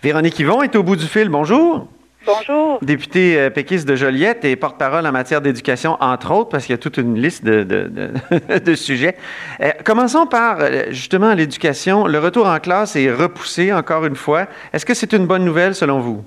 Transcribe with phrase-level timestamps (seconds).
[0.00, 1.28] Véronique Yvon est au bout du fil.
[1.28, 1.88] Bonjour.
[2.24, 2.78] Bonjour.
[2.82, 6.78] Député euh, péquiste de Joliette et porte-parole en matière d'éducation, entre autres, parce qu'il y
[6.78, 7.64] a toute une liste de,
[8.58, 9.16] de, sujets.
[9.60, 12.06] Euh, commençons par, euh, justement, l'éducation.
[12.06, 14.46] Le retour en classe est repoussé encore une fois.
[14.72, 16.24] Est-ce que c'est une bonne nouvelle selon vous?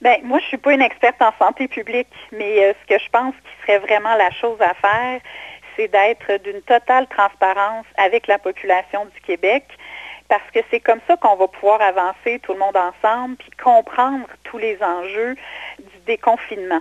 [0.00, 3.10] Bien, moi, je ne suis pas une experte en santé publique, mais ce que je
[3.10, 5.20] pense qui serait vraiment la chose à faire,
[5.74, 9.64] c'est d'être d'une totale transparence avec la population du Québec
[10.32, 14.26] parce que c'est comme ça qu'on va pouvoir avancer tout le monde ensemble, puis comprendre
[14.44, 15.34] tous les enjeux
[15.78, 16.80] du déconfinement.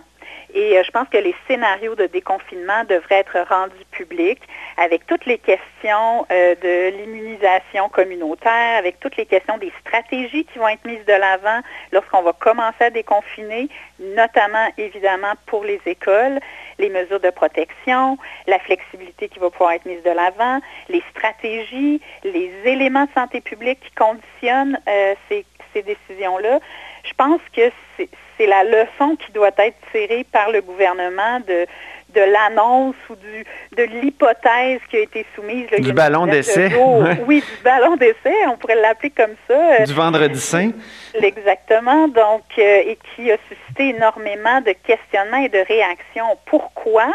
[0.53, 4.41] Et euh, je pense que les scénarios de déconfinement devraient être rendus publics
[4.77, 10.59] avec toutes les questions euh, de l'immunisation communautaire, avec toutes les questions des stratégies qui
[10.59, 13.69] vont être mises de l'avant lorsqu'on va commencer à déconfiner,
[13.99, 16.39] notamment évidemment pour les écoles,
[16.79, 22.01] les mesures de protection, la flexibilité qui va pouvoir être mise de l'avant, les stratégies,
[22.23, 26.59] les éléments de santé publique qui conditionnent euh, ces, ces décisions-là.
[27.03, 31.65] Je pense que c'est la leçon qui doit être tirée par le gouvernement de,
[32.13, 33.45] de l'annonce ou du,
[33.77, 35.67] de l'hypothèse qui a été soumise.
[35.79, 36.71] du ballon d'essai.
[37.27, 39.83] Oui, du ballon d'essai, on pourrait l'appeler comme ça.
[39.85, 40.71] Du vendredi saint.
[41.13, 46.37] Exactement, donc, euh, et qui a suscité énormément de questionnements et de réactions.
[46.45, 47.07] Pourquoi?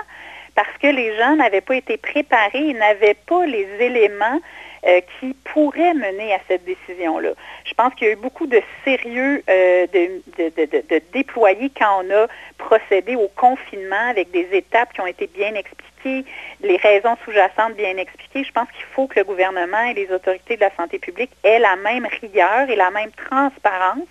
[0.55, 4.41] Parce que les gens n'avaient pas été préparés, ils n'avaient pas les éléments
[4.87, 7.31] euh, qui pourrait mener à cette décision-là.
[7.65, 12.11] Je pense qu'il y a eu beaucoup de sérieux euh, de, de, déployer quand on
[12.15, 16.25] a procédé au confinement avec des étapes qui ont été bien expliquées,
[16.61, 18.45] les raisons sous-jacentes bien expliquées.
[18.45, 21.59] Je pense qu'il faut que le gouvernement et les autorités de la santé publique aient
[21.59, 24.07] la même rigueur et la même transparence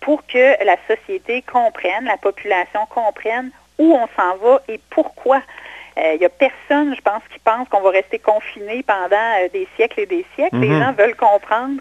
[0.00, 5.40] pour que la société comprenne, la population comprenne où on s'en va et pourquoi
[5.96, 9.48] il euh, n'y a personne, je pense, qui pense qu'on va rester confiné pendant euh,
[9.52, 10.56] des siècles et des siècles.
[10.56, 10.80] Les mhm.
[10.80, 11.80] gens veulent comprendre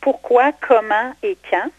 [0.00, 1.70] pourquoi, comment et quand.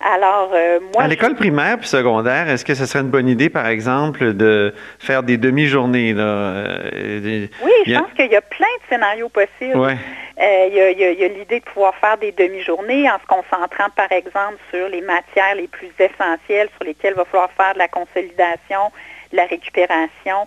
[0.00, 1.04] Alors, euh, moi.
[1.04, 4.74] À l'école primaire puis secondaire, est-ce que ce serait une bonne idée, par exemple, de
[4.98, 6.12] faire des demi-journées?
[6.12, 7.48] oui,
[7.86, 9.96] je pense qu'il y a plein de scénarios possibles.
[10.38, 14.88] il y a, l'idée de pouvoir faire des demi-journées en se concentrant, par exemple, sur
[14.88, 18.92] les matières les plus essentielles sur lesquelles il va falloir faire de la consolidation,
[19.32, 20.46] de la récupération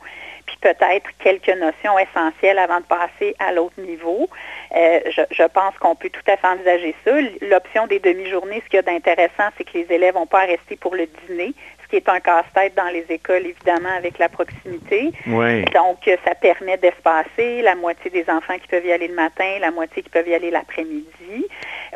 [0.61, 4.29] peut-être quelques notions essentielles avant de passer à l'autre niveau.
[4.75, 7.11] Euh, je, pense qu'on peut tout à fait envisager ça.
[7.41, 10.45] L'option des demi-journées, ce qu'il y a d'intéressant, c'est que les élèves n'ont pas à
[10.45, 11.53] rester pour le dîner,
[11.87, 15.11] ce qui est un casse-tête dans les écoles, évidemment, avec la proximité.
[15.25, 19.71] Donc, ça permet d'espacer la moitié des enfants qui peuvent y aller le matin, la
[19.71, 21.47] moitié qui peuvent y aller l'après-midi.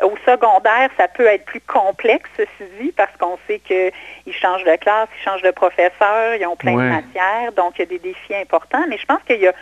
[0.02, 4.76] Au secondaire, ça peut être plus complexe, ceci dit, parce qu'on sait qu'ils changent de
[4.76, 7.98] classe, ils changent de professeur, ils ont plein de matières, donc il y a des
[7.98, 8.84] défis importants.
[8.88, 9.52] Mais je pense qu'il y a,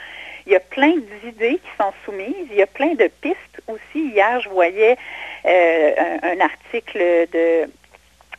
[0.47, 4.11] il y a plein d'idées qui sont soumises, il y a plein de pistes aussi.
[4.13, 4.97] Hier, je voyais
[5.45, 6.99] euh, un, article
[7.33, 7.69] de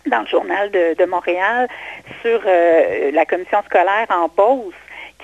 [0.05, 1.67] dans le journal de, Montréal
[2.21, 4.73] sur euh, la commission scolaire en Beauce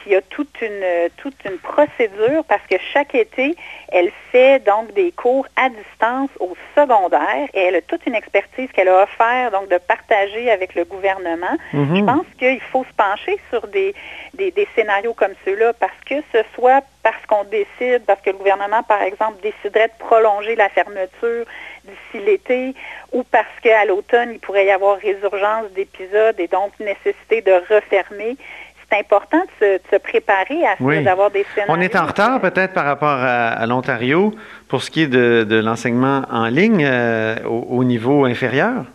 [0.05, 3.55] il y a toute une, toute une procédure parce que chaque été,
[3.89, 8.69] elle fait donc des cours à distance au secondaire et elle a toute une expertise
[8.71, 11.57] qu'elle a offert donc de partager avec le gouvernement.
[11.73, 11.97] Mhm.
[11.97, 13.93] Je pense qu'il faut se pencher sur des,
[14.33, 18.37] des, des scénarios comme ceux-là parce que ce soit parce qu'on décide, parce que le
[18.37, 21.45] gouvernement, par exemple, déciderait de prolonger la fermeture
[21.85, 22.73] d'ici l'été
[23.13, 28.35] ou parce qu'à l'automne, il pourrait y avoir résurgence d'épisodes et donc nécessité de refermer
[28.89, 31.73] c'est important de se, préparer à ça, d'avoir des scénarios.
[31.75, 34.33] On est en retard peut-être par rapport à, l'Ontario
[34.69, 38.85] pour ce qui est de, l'enseignement en ligne euh, au, niveau inférieur?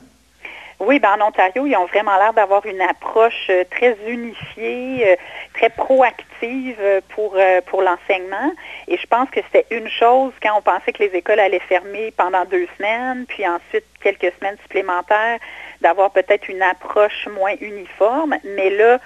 [0.80, 5.16] Oui, ben en Ontario, ils ont vraiment l'air d'avoir une approche euh, très unifiée, euh,
[5.54, 6.76] très proactive
[7.14, 7.36] pour,
[7.66, 8.50] pour l'enseignement.
[8.88, 12.12] Et je pense que c'était une chose quand on pensait que les écoles allaient fermer
[12.16, 15.38] pendant deux semaines, puis ensuite quelques semaines supplémentaires,
[15.82, 18.34] d'avoir peut-être une approche moins uniforme.
[18.56, 18.98] Mais là,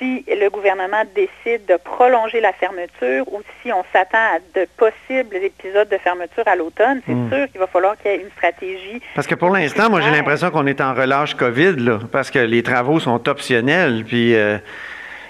[0.00, 5.36] si le gouvernement décide de prolonger la fermeture ou si on s'attend à de possibles
[5.36, 7.30] épisodes de fermeture à l'automne, c'est hmm.
[7.30, 9.00] sûr qu'il va falloir qu'il y ait une stratégie.
[9.14, 12.38] Parce que pour l'instant, moi, j'ai l'impression qu'on est en relâche COVID, là, parce que
[12.38, 14.34] les travaux sont optionnels, puis...
[14.34, 14.58] Euh,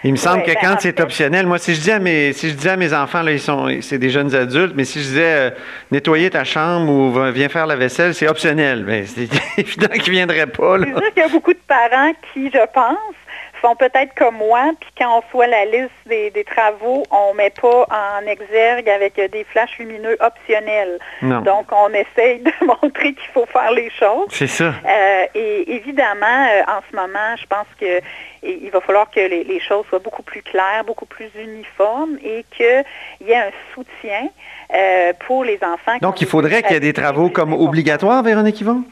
[0.02, 2.48] il me semble que ben, quand c'est optionnel, moi, si je dis à mes, si
[2.48, 5.04] je dis à mes enfants, là, ils sont, c'est des jeunes adultes, mais si je
[5.04, 5.50] disais euh,
[5.90, 8.84] nettoyer ta chambre ou viens faire la vaisselle, c'est optionnel.
[8.84, 9.28] Ben, c'est
[9.58, 10.78] évident qu'ils ne viendraient pas.
[10.78, 13.14] C'est sûr qu'il y a beaucoup de parents qui, je pense,
[13.60, 17.50] sont peut-être comme moi, puis quand on soit la liste des, travaux, on ne met
[17.50, 20.98] pas en exergue avec des flashs lumineux optionnels.
[21.22, 24.28] Donc, on essaye de montrer qu'il faut faire les choses.
[24.30, 24.72] C'est ça.
[24.86, 28.00] Euh, et évidemment, euh, en ce moment, je pense que
[28.42, 32.84] il va falloir que les, choses soient beaucoup plus claires, beaucoup plus uniformes et qu'il
[33.26, 34.28] y ait un soutien
[34.74, 35.98] euh, pour les enfants.
[36.00, 38.84] Donc, il faudrait qu'il y ait des travaux comme obligatoires, Véronique Yvon?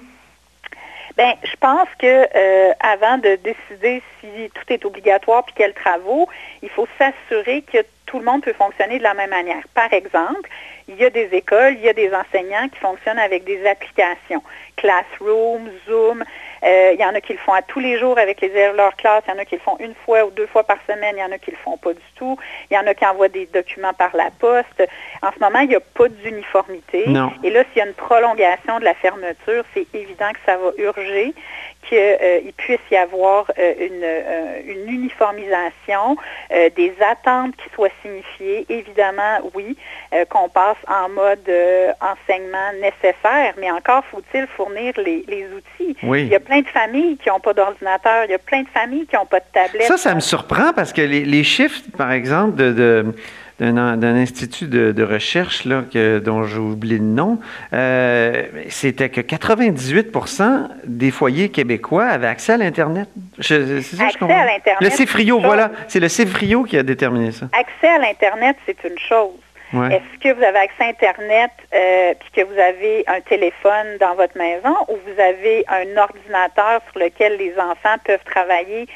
[1.18, 6.28] Bien, je pense que euh, avant de décider si tout est obligatoire puis quels travaux,
[6.62, 9.64] il faut s'assurer que tout le monde peut fonctionner de la même manière.
[9.74, 10.48] Par exemple,
[10.86, 14.44] il y a des écoles, il y a des enseignants qui fonctionnent avec des applications.
[14.76, 16.22] Classroom, Zoom,
[16.64, 18.72] euh, il y en a qui le font à tous les jours avec les élèves
[18.72, 20.64] de leur classe, il y en a qui le font une fois ou deux fois
[20.64, 22.38] par semaine, il y en a qui le font pas du tout,
[22.70, 24.82] il y en a qui envoient des documents par la poste.
[25.22, 27.04] En ce moment, il n'y a pas d'uniformité.
[27.42, 30.70] Et là, s'il y a une prolongation de la fermeture, c'est évident que ça va
[30.78, 31.34] urger
[31.82, 36.16] qu'il euh, puisse y avoir euh, une, uniformisation,
[36.50, 38.66] des attentes qui soient signifiées.
[38.68, 39.76] Évidemment, oui,
[40.28, 41.50] qu'on passe en mode
[42.00, 45.96] enseignement nécessaire, mais encore faut-il fournir les, outils.
[46.02, 49.16] Oui plein de familles qui n'ont pas d'ordinateur, il y a plein de familles qui
[49.16, 49.86] n'ont pas de tablette.
[49.86, 53.14] Ça, ça me surprend parce que les, chiffres, par exemple, de,
[53.60, 57.38] d'un, institut de, recherche là, que, dont j'ai oublié le nom,
[57.72, 63.08] euh, c'était que 98% des foyers québécois avaient accès à l'Internet.
[63.40, 64.80] c'est ça, accès à l'Internet.
[64.80, 65.70] Le CIFRIO, voilà.
[65.88, 67.46] C'est le CIFRIO qui a déterminé ça.
[67.52, 69.32] Accès à l'Internet, c'est une chose.
[69.72, 74.14] Est-ce que vous avez accès à Internet euh, puis que vous avez un téléphone dans
[74.14, 78.88] votre maison ou vous avez un ordinateur sur lequel les enfants peuvent travailler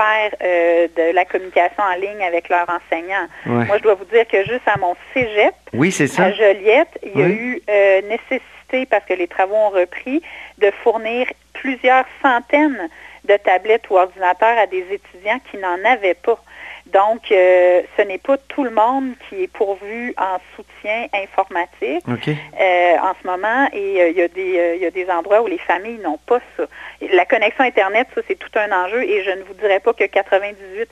[0.00, 3.26] faire euh, de la communication en ligne avec leurs enseignants.
[3.46, 6.24] Moi, je dois vous dire que juste à mon cégep, oui, ça.
[6.24, 10.22] à Joliette, il y a eu euh, nécessité, parce que les travaux ont repris,
[10.58, 12.88] de fournir plusieurs centaines
[13.24, 16.42] de tablettes ou ordinateurs à des étudiants qui n'en avaient pas.
[16.92, 22.96] Donc, euh, ce n'est pas tout le monde qui est pourvu en soutien informatique euh,
[22.98, 25.46] en ce moment et euh, il, y a des, il y a des endroits où
[25.46, 26.64] les familles n'ont pas ça.
[27.12, 30.04] La connexion Internet, ça, c'est tout un enjeu et je ne vous dirais pas que
[30.04, 30.86] 98%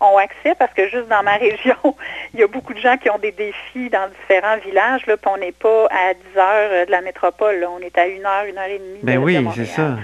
[0.00, 1.96] ont accès parce que juste dans ma région,
[2.34, 5.30] il y a beaucoup de gens qui ont des défis dans différents villages, là, puis
[5.32, 8.58] on n'est pas à 10 heures de la métropole, on est à une heure, une
[8.58, 9.00] heure et demie.
[9.02, 9.96] Ben oui, c'est ça.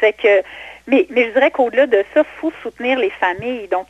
[0.00, 0.42] C'est que
[0.86, 3.66] mais, mais je dirais qu'au-delà de ça, il faut soutenir les familles.
[3.68, 3.86] Donc,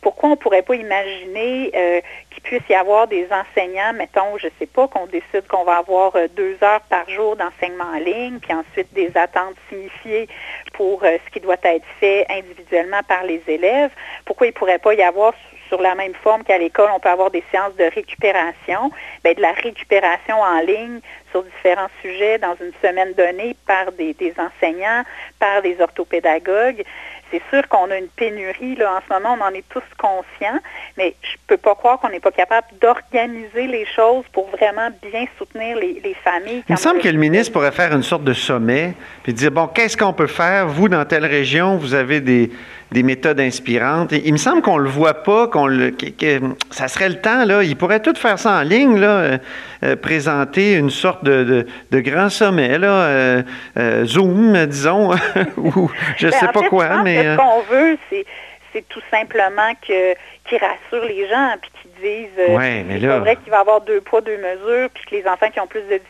[0.00, 2.00] pourquoi on ne pourrait pas imaginer euh,
[2.30, 5.78] qu'il puisse y avoir des enseignants, mettons, je ne sais pas, qu'on décide qu'on va
[5.78, 10.28] avoir euh, deux heures par jour d'enseignement en ligne, puis ensuite des attentes signifiées
[10.72, 13.90] pour euh, ce qui doit être fait individuellement par les élèves.
[14.24, 15.34] Pourquoi il ne pourrait pas y avoir
[15.70, 18.90] sur la même forme qu'à l'école, on peut avoir des séances de récupération,
[19.22, 21.00] bien, de la récupération en ligne
[21.30, 25.04] sur différents sujets dans une semaine donnée par des, enseignants,
[25.38, 26.84] par des orthopédagogues.
[27.30, 30.58] C'est sûr qu'on a une pénurie, là, en ce moment, on en est tous conscients,
[30.96, 34.88] mais je ne peux pas croire qu'on n'est pas capable d'organiser les choses pour vraiment
[35.02, 36.64] bien soutenir les, familles.
[36.68, 39.68] Il me semble que le ministre pourrait faire une sorte de sommet, puis dire, bon,
[39.68, 40.66] qu'est-ce qu'on peut faire?
[40.66, 42.50] Vous, dans telle région, vous avez des,
[42.92, 44.12] des méthodes inspirantes.
[44.12, 46.40] il me semble qu'on le voit pas, qu'on le, que,
[46.70, 47.62] ça serait le temps là.
[47.62, 49.38] Il pourrait tout faire ça en ligne là, euh,
[49.84, 55.12] euh, présenter une sorte de, de, grand sommet là, euh, Zoom, disons,
[55.56, 57.02] ou je ne ben, sais pas quoi.
[57.02, 58.26] mais ce qu'on veut, c'est,
[58.88, 60.14] tout simplement que
[60.44, 63.18] qui rassure les gens puis qui disent ouais, mais là...
[63.18, 65.66] vrai qu'il va y avoir deux poids deux mesures puis que les enfants qui ont
[65.66, 66.00] plus de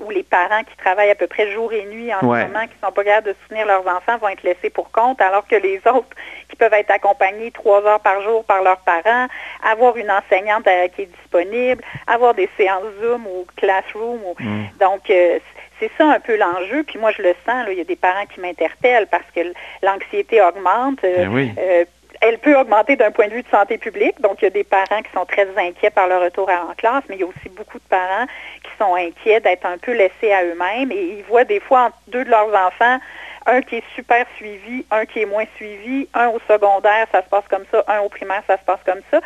[0.00, 2.74] ou les parents qui travaillent à peu près jour et nuit en ce moment, qui
[2.82, 5.56] ne sont pas capables de soutenir leurs enfants, vont être laissés pour compte, alors que
[5.56, 6.08] les autres
[6.48, 9.28] qui peuvent être accompagnés trois heures par jour par leurs parents,
[9.64, 14.20] avoir une enseignante euh, qui est disponible, avoir des séances Zoom ou Classroom.
[14.38, 14.64] Mm.
[14.78, 15.38] Donc, euh,
[15.78, 16.82] c'est ça un peu l'enjeu.
[16.82, 19.40] Puis moi, je le sens, il y a des parents qui m'interpellent parce que
[19.82, 21.02] l'anxiété augmente.
[21.04, 21.86] Euh, ben
[22.20, 24.20] elle peut augmenter d'un point de vue de santé publique.
[24.20, 27.04] Donc, il y a des parents qui sont très inquiets par le retour en classe,
[27.08, 28.26] mais il y a aussi beaucoup de parents
[28.62, 32.24] qui sont inquiets d'être un peu laissés à eux-mêmes et ils voient des fois deux
[32.24, 32.98] de leurs enfants
[33.46, 37.28] un qui est super suivi, un qui est moins suivi, un au secondaire, ça se
[37.28, 39.20] passe comme ça, un au primaire, ça se passe comme ça.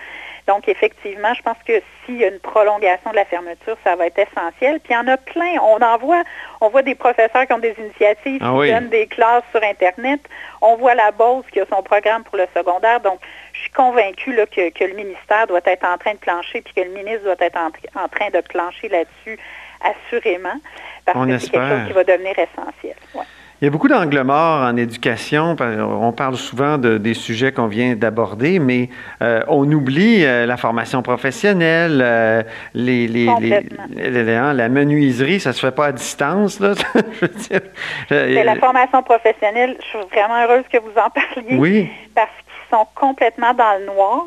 [0.46, 4.06] Donc, effectivement, je pense que s'il y a une prolongation de la fermeture, ça va
[4.06, 4.78] être essentiel.
[4.80, 5.54] Puis il y en a plein.
[5.62, 6.22] On en voit,
[6.60, 10.20] on voit des professeurs qui ont des initiatives, ah qui donnent des classes sur Internet.
[10.60, 13.00] On voit la Beauce qui a son programme pour le secondaire.
[13.00, 13.20] Donc,
[13.54, 16.90] je suis convaincue que, le ministère doit être en train de plancher, puis que le
[16.90, 19.38] ministre doit être en, train de plancher là-dessus,
[19.80, 20.60] assurément,
[21.06, 22.96] parce que c'est quelque chose qui va devenir essentiel.
[23.64, 25.56] Il y a beaucoup d'angles morts en éducation.
[25.59, 28.90] On parle souvent de, des sujets qu'on vient d'aborder, mais
[29.23, 32.42] euh, on oublie euh, la formation professionnelle, euh,
[32.75, 36.61] les, les, hein, la menuiserie, ça se fait pas à distance.
[36.61, 36.75] Là.
[38.11, 41.56] la formation professionnelle, je suis vraiment heureuse que vous en parliez.
[41.56, 41.90] Oui.
[42.14, 44.26] Parce qu'ils sont complètement dans le noir.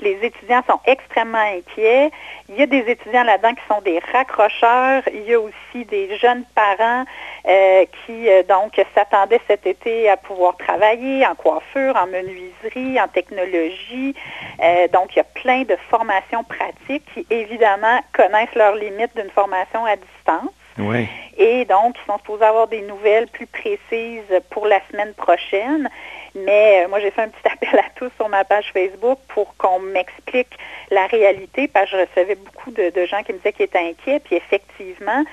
[0.00, 2.10] Les étudiants sont extrêmement inquiets.
[2.48, 5.02] Il y a des étudiants là-dedans qui sont des raccrocheurs.
[5.12, 7.04] Il y a aussi des jeunes parents
[7.46, 13.08] euh, qui euh, donc s'attendaient cet été à pouvoir travailler en coiffure, en menuiserie, en
[13.08, 14.14] technologie.
[14.62, 19.30] Euh, donc, il y a plein de formations pratiques qui, évidemment, connaissent leurs limites d'une
[19.30, 20.52] formation à distance.
[20.78, 21.08] Oui.
[21.36, 25.88] Et donc, ils sont supposés avoir des nouvelles plus précises pour la semaine prochaine.
[26.34, 29.56] Mais euh, moi, j'ai fait un petit appel à tous sur ma page Facebook pour
[29.56, 30.58] qu'on m'explique
[30.90, 34.20] la réalité, parce que je recevais beaucoup de, gens qui me disaient qu'ils étaient inquiets.
[34.20, 35.24] Puis effectivement,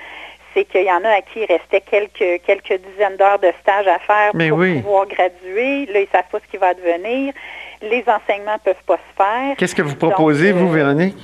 [0.54, 3.86] c'est qu'il y en a à qui il restait quelques, quelques dizaines d'heures de stage
[3.86, 5.86] à faire pour pouvoir graduer.
[5.86, 7.34] Là, ils ne savent pas ce qui va devenir.
[7.82, 9.56] Les enseignements ne peuvent pas se faire.
[9.58, 11.18] Qu'est-ce que vous proposez, vous, euh, Véronique?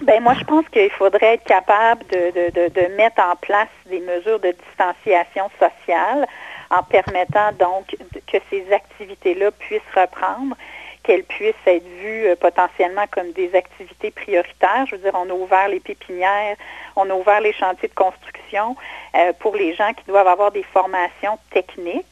[0.00, 4.54] Ben moi, je pense qu'il faudrait être capable de, mettre en place des mesures de
[4.68, 6.26] distanciation sociale
[6.72, 7.94] en permettant donc
[8.26, 10.56] que ces activités-là puissent reprendre,
[11.02, 14.86] qu'elles puissent être vues euh, potentiellement comme des activités prioritaires.
[14.86, 16.56] Je veux dire, on a ouvert les pépinières,
[16.96, 18.76] on a ouvert les chantiers de construction
[19.16, 22.06] euh, pour les gens qui doivent avoir des formations techniques.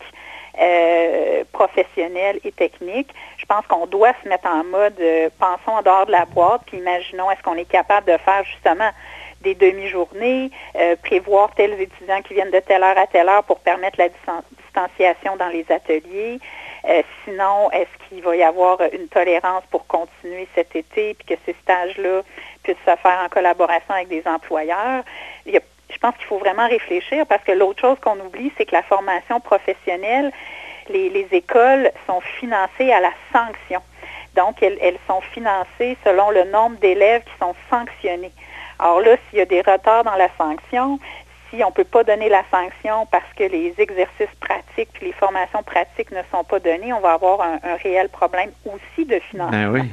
[0.61, 3.14] Euh, professionnelles et techniques.
[3.38, 5.00] Je pense qu'on doit se mettre en mode
[5.38, 8.90] pensons en dehors de la boîte, puis imaginons est-ce qu'on est capable de faire justement
[9.40, 13.61] des demi-journées, euh, prévoir tels étudiants qui viennent de telle heure à telle heure pour
[13.61, 16.38] permettre la distanciation dans les ateliers.
[16.88, 21.40] Euh, sinon, est-ce qu'il va y avoir une tolérance pour continuer cet été, puis que
[21.47, 22.23] ces stages-là
[22.62, 25.04] puissent se faire en collaboration avec des employeurs?
[25.47, 28.85] je pense qu'il faut vraiment réfléchir parce que l'autre chose qu'on oublie, c'est que la
[28.85, 30.30] formation professionnelle,
[30.88, 33.80] les, écoles sont financées à la sanction.
[34.37, 38.32] Donc, elles sont financées selon le nombre d'élèves qui sont sanctionnés.
[38.81, 40.99] Alors là, s'il y a des retards dans la sanction,
[41.51, 45.13] si on ne peut pas donner la sanction parce que les exercices pratiques puis les
[45.13, 49.73] formations pratiques ne sont pas donnés, on va avoir un, réel problème aussi de financement.
[49.73, 49.89] Ben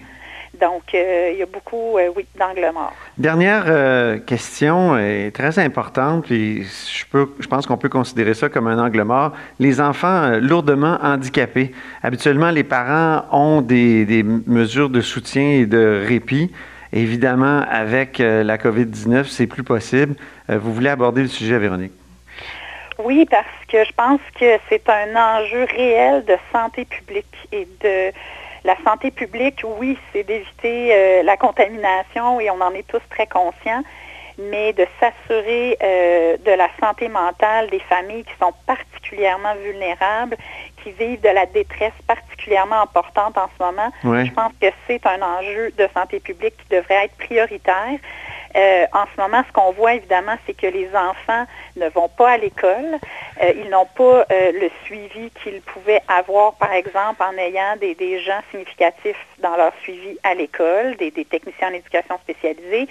[0.61, 2.93] Donc, euh, il y a beaucoup, euh, oui, d'angles morts.
[3.17, 8.49] Dernière euh, question est très importante, puis je, peux, je pense qu'on peut considérer ça
[8.49, 9.33] comme un angle mort.
[9.59, 11.73] Les enfants lourdement handicapés.
[12.03, 16.51] Habituellement, les parents ont des, des mesures de soutien et de répit.
[16.93, 20.15] Évidemment, avec euh, la COVID-19, c'est plus possible.
[20.49, 21.91] Euh, vous voulez aborder le sujet, Véronique?
[22.99, 28.11] Oui, parce que je pense que c'est un enjeu réel de santé publique et de
[28.63, 33.27] la santé publique, oui, c'est d'éviter euh, la contamination et on en est tous très
[33.27, 33.83] conscients,
[34.39, 35.77] mais de s'assurer
[36.45, 40.37] de la santé mentale des familles qui sont particulièrement vulnérables
[40.87, 43.91] qui vivent de la détresse particulièrement importante en ce moment.
[44.03, 47.99] Je pense que c'est un enjeu de santé publique qui devrait être prioritaire.
[48.55, 52.31] Euh, en ce moment, ce qu'on voit évidemment, c'est que les enfants ne vont pas
[52.31, 52.97] à l'école.
[53.43, 58.19] Euh, ils n'ont pas euh, le suivi qu'ils pouvaient avoir, par exemple, en ayant des,
[58.19, 62.87] gens significatifs dans leur suivi à l'école, des, techniciens en éducation spécialisée.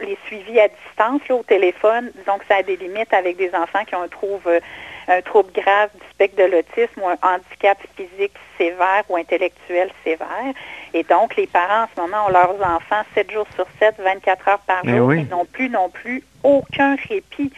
[0.00, 3.84] les suivis à distance, au téléphone, disons que ça a des limites avec des enfants
[3.84, 4.60] qui ont un trouble,
[5.08, 10.54] un trouble grave du spectre de l'autisme ou un handicap physique sévère ou intellectuel sévère.
[10.94, 14.48] Et donc, les parents, en ce moment, ont leurs enfants 7 jours sur 7, 24
[14.48, 15.14] heures par jour.
[15.14, 17.52] Ils n'ont plus non plus aucun répit.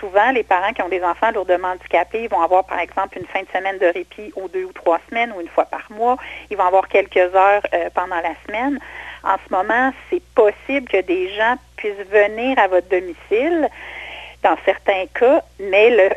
[0.00, 3.42] Souvent, les parents qui ont des enfants lourdement handicapés vont avoir, par exemple, une fin
[3.42, 6.16] de semaine de répit aux deux ou trois semaines ou une fois par mois.
[6.50, 8.78] Ils vont avoir quelques heures euh, pendant la semaine.
[9.22, 13.68] En ce moment, c'est possible que des gens puissent venir à votre domicile
[14.42, 16.10] dans certains cas, mais le,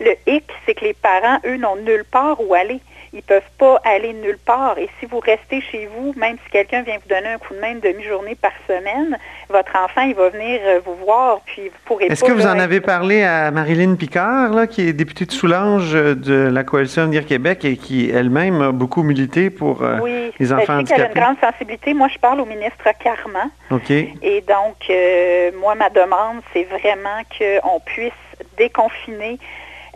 [0.04, 2.80] le hic, c'est que les parents, eux, n'ont nulle part où aller
[3.16, 4.76] ils ne peuvent pas aller nulle part.
[4.78, 7.60] Et si vous restez chez vous, même si quelqu'un vient vous donner un coup de
[7.60, 9.16] main une demi-journée par semaine,
[9.48, 12.58] votre enfant, il va venir euh, vous voir, puis vous pourrez Est-ce que vous en
[12.58, 17.02] avez parlé à Marilyn Picard, là, qui est députée de Soulanges euh, de la Coalition
[17.02, 21.02] Avenir Québec et qui elle-même a beaucoup milité pour euh, les enfants ben, handicapés?
[21.02, 21.94] Oui, elle a une grande sensibilité.
[21.94, 23.48] Moi, je parle au ministre Carman.
[23.70, 23.90] OK.
[23.90, 24.92] Et donc,
[25.58, 28.12] moi, ma demande, c'est vraiment qu'on puisse
[28.58, 29.38] déconfiner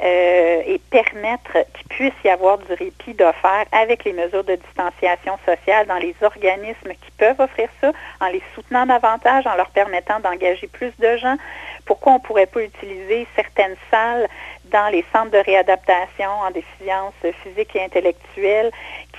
[0.03, 5.39] euh, et permettre qu'il puisse y avoir du répit d'offert avec les mesures de distanciation
[5.45, 10.21] sociale dans les organismes qui peuvent offrir ça, en les soutenant davantage, en leur permettant
[10.21, 11.37] d'engager plus de gens.
[11.85, 14.27] Pourquoi on ne pourrait pas utiliser certaines salles
[14.71, 18.71] dans les centres de réadaptation en déficience physique et intellectuelle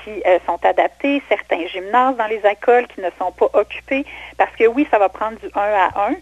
[0.04, 4.06] qui euh, sont adaptés, certains gymnases dans les écoles qui ne sont pas occupés,
[4.38, 6.16] parce que oui, ça va prendre du 1 à 1,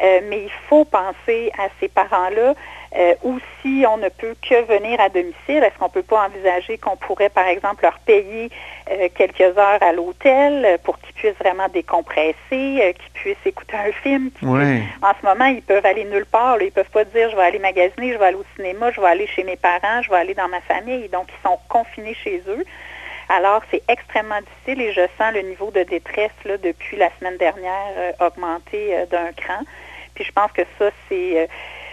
[0.00, 2.54] euh, mais il faut penser à ces parents-là
[2.96, 6.26] euh, ou si on ne peut que venir à domicile, est-ce qu'on ne peut pas
[6.26, 8.50] envisager qu'on pourrait, par exemple, leur payer
[8.90, 14.30] euh, quelques heures à l'hôtel pour qu'ils puissent vraiment décompresser, qu'ils puissent écouter un film?
[15.02, 16.56] En ce moment, ils peuvent aller nulle part.
[16.60, 19.00] ils ne peuvent pas dire, je vais aller magasiner, je vais aller au cinéma, je
[19.00, 21.08] vais aller chez mes parents, je vais aller dans ma famille.
[21.08, 22.64] Donc, ils sont confinés chez eux.
[23.28, 27.36] Alors, c'est extrêmement difficile et je sens le niveau de détresse là, depuis la semaine
[27.36, 29.60] dernière augmenter d'un cran.
[30.14, 31.48] Puis je pense que ça, c'est...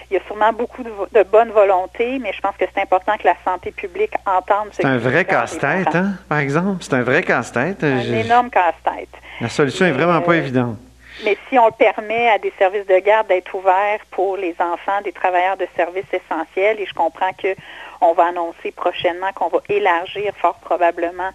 [0.05, 3.17] Euh, il y a sûrement beaucoup de, bonne volonté, mais je pense que c'est important
[3.17, 6.77] que la santé publique entende ce C'est un vrai casse-tête, hein, par exemple?
[6.81, 7.83] C'est un vrai casse-tête.
[7.83, 9.09] Un énorme casse-tête.
[9.41, 10.77] La solution n'est vraiment pas euh, évidente.
[11.23, 15.13] Mais si on permet à des services de garde d'être ouverts pour les enfants des
[15.13, 20.55] travailleurs de services essentiels, et je comprends qu'on va annoncer prochainement qu'on va élargir fort
[20.55, 21.29] probablement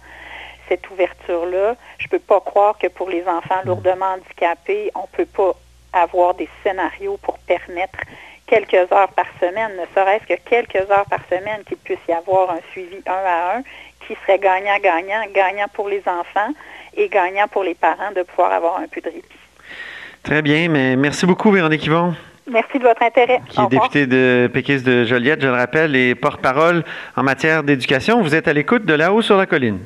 [0.67, 5.17] cette ouverture-là, je ne peux pas croire que pour les enfants lourdement handicapés, on ne
[5.17, 5.53] peut pas
[5.93, 7.99] avoir des scénarios pour permettre
[8.51, 12.51] quelques heures par semaine, ne serait-ce que quelques heures par semaine, qu'il puisse y avoir
[12.51, 13.61] un suivi un à un
[14.05, 16.53] qui serait gagnant-gagnant, gagnant pour les enfants
[16.97, 19.39] et gagnant pour les parents de pouvoir avoir un peu de répit.
[20.23, 22.13] Très bien, mais merci beaucoup, Véronique Yvon.
[22.51, 23.39] Merci de votre intérêt.
[23.47, 26.83] Qui est député de Péquis de Joliette, je le rappelle, et porte-parole
[27.15, 28.21] en matière d'éducation.
[28.21, 29.79] Vous êtes à l'écoute de là-haut sur la colline.